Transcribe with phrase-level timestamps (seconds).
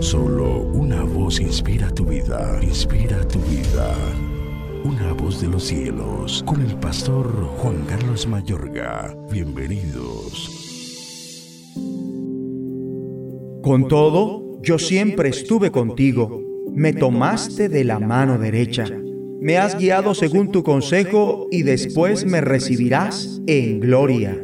[0.00, 3.94] Solo una voz inspira tu vida, inspira tu vida.
[4.84, 7.26] Una voz de los cielos, con el pastor
[7.58, 9.16] Juan Carlos Mayorga.
[9.30, 10.50] Bienvenidos.
[13.62, 16.42] Con todo, yo siempre estuve contigo.
[16.74, 18.86] Me tomaste de la mano derecha.
[19.40, 24.36] Me has guiado según tu consejo y después me recibirás en gloria.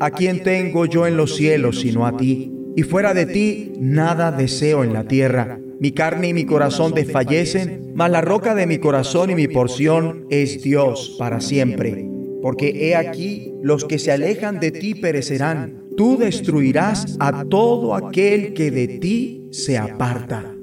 [0.00, 2.53] ¿A quién tengo yo en los cielos sino a ti?
[2.76, 5.60] Y fuera de ti nada deseo en la tierra.
[5.78, 10.26] Mi carne y mi corazón desfallecen, mas la roca de mi corazón y mi porción
[10.30, 12.08] es Dios para siempre.
[12.42, 15.84] Porque he aquí, los que se alejan de ti perecerán.
[15.96, 20.54] Tú destruirás a todo aquel que de ti se aparta.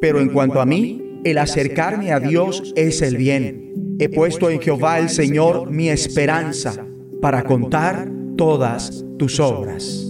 [0.00, 3.96] Pero en cuanto a mí, el acercarme a Dios es el bien.
[3.98, 6.86] He puesto en Jehová el Señor mi esperanza
[7.20, 10.09] para contar todas tus obras.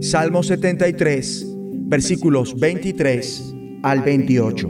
[0.00, 1.46] Salmo 73,
[1.82, 4.68] versículos 23 al 28.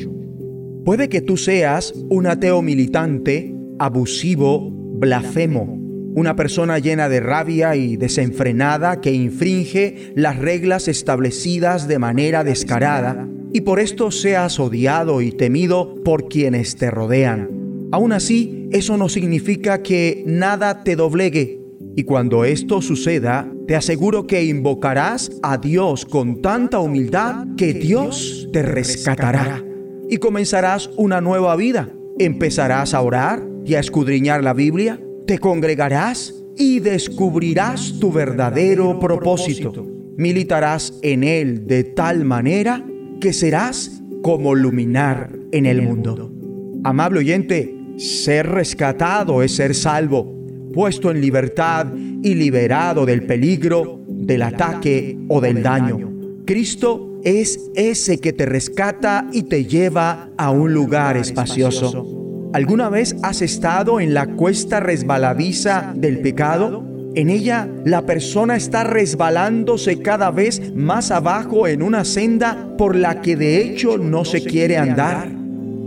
[0.84, 5.78] Puede que tú seas un ateo militante, abusivo, blasfemo,
[6.17, 13.28] una persona llena de rabia y desenfrenada que infringe las reglas establecidas de manera descarada,
[13.53, 17.89] y por esto seas odiado y temido por quienes te rodean.
[17.92, 21.59] Aún así, eso no significa que nada te doblegue
[21.96, 28.48] y cuando esto suceda, te aseguro que invocarás a Dios con tanta humildad que Dios
[28.52, 29.64] te rescatará
[30.08, 31.92] y comenzarás una nueva vida.
[32.18, 39.86] Empezarás a orar y a escudriñar la Biblia, te congregarás y descubrirás tu verdadero propósito.
[40.16, 42.84] Militarás en él de tal manera
[43.20, 46.33] que serás como luminar en el mundo.
[46.84, 50.39] Amable oyente, ser rescatado es ser salvo
[50.73, 51.87] puesto en libertad
[52.23, 56.11] y liberado del peligro, del ataque o del daño.
[56.47, 62.51] Cristo es ese que te rescata y te lleva a un lugar espacioso.
[62.53, 66.85] ¿Alguna vez has estado en la cuesta resbaladiza del pecado?
[67.14, 73.20] En ella la persona está resbalándose cada vez más abajo en una senda por la
[73.20, 75.30] que de hecho no se quiere andar.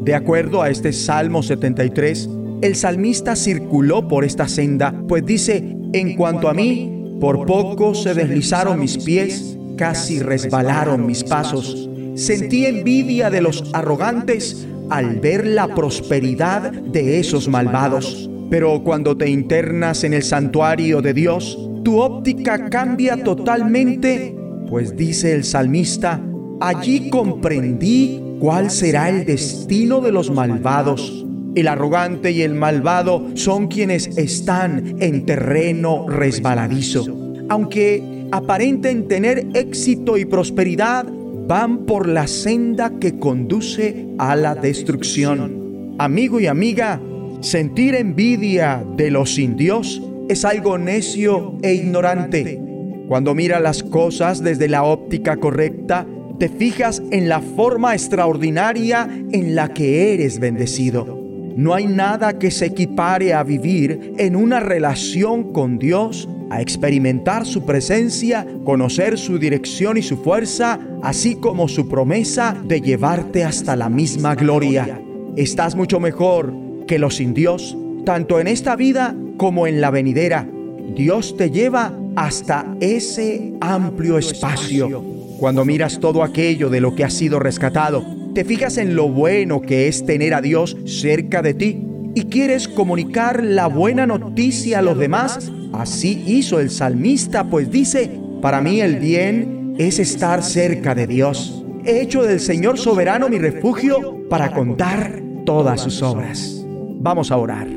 [0.04, 2.30] De acuerdo a este Salmo 73,
[2.64, 8.14] el salmista circuló por esta senda, pues dice, en cuanto a mí, por poco se
[8.14, 11.90] deslizaron mis pies, casi resbalaron mis pasos.
[12.16, 18.30] Sentí envidia de los arrogantes al ver la prosperidad de esos malvados.
[18.50, 24.38] Pero cuando te internas en el santuario de Dios, tu óptica cambia totalmente,
[24.70, 26.22] pues dice el salmista,
[26.62, 31.23] allí comprendí cuál será el destino de los malvados
[31.56, 37.06] el arrogante y el malvado son quienes están en terreno resbaladizo.
[37.50, 41.06] Aunque aparenten tener éxito y prosperidad,
[41.48, 45.96] van por la senda que conduce a la destrucción.
[46.00, 47.02] Amigo y amiga,
[47.42, 52.60] sentir envidia de los sin Dios es algo necio e ignorante.
[53.08, 56.08] Cuando mira las cosas desde la óptica correcta,
[56.40, 61.23] te fijas en la forma extraordinaria en la que eres bendecido.
[61.56, 67.46] No hay nada que se equipare a vivir en una relación con Dios, a experimentar
[67.46, 73.76] su presencia, conocer su dirección y su fuerza, así como su promesa de llevarte hasta
[73.76, 75.00] la misma gloria.
[75.36, 76.54] Estás mucho mejor
[76.88, 80.48] que los sin Dios, tanto en esta vida como en la venidera.
[80.96, 85.04] Dios te lleva hasta ese amplio espacio.
[85.40, 89.62] Cuando miras todo aquello de lo que has sido rescatado, te fijas en lo bueno
[89.62, 94.82] que es tener a Dios cerca de ti y quieres comunicar la buena noticia a
[94.82, 98.10] los demás, así hizo el salmista, pues dice,
[98.42, 101.64] para mí el bien es estar cerca de Dios.
[101.86, 106.64] He hecho del Señor soberano mi refugio para contar todas sus obras.
[107.00, 107.68] Vamos a orar.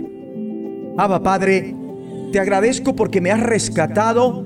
[0.99, 1.75] Abba Padre,
[2.33, 4.45] te agradezco porque me has rescatado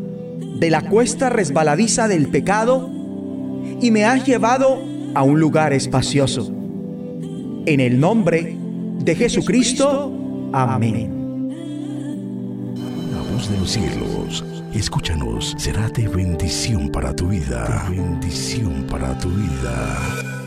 [0.58, 2.90] de la cuesta resbaladiza del pecado
[3.80, 4.80] y me has llevado
[5.14, 6.52] a un lugar espacioso.
[7.66, 8.56] En el nombre
[9.04, 10.50] de Jesucristo.
[10.52, 11.18] Amén.
[13.12, 14.44] La voz de los cielos,
[14.74, 17.86] escúchanos, será de bendición para tu vida.
[17.90, 20.39] bendición para tu vida.